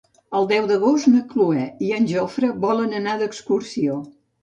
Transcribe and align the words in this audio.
El 0.37 0.47
deu 0.51 0.69
d'agost 0.71 1.09
na 1.11 1.21
Cloè 1.35 1.67
i 1.89 1.93
en 2.01 2.09
Jofre 2.15 2.53
volen 2.67 2.99
anar 3.05 3.19
d'excursió. 3.25 4.05